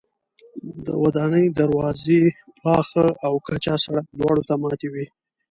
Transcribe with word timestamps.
د 0.85 0.87
ودانۍ 1.03 1.45
دروازې 1.59 2.21
پاخه 2.63 3.05
او 3.25 3.33
کچه 3.47 3.75
سړک 3.83 4.05
دواړو 4.19 4.41
ته 4.49 4.53
ماتې 4.61 4.87
وې. 4.93 5.05